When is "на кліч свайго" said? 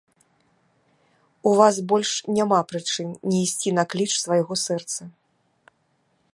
3.79-4.53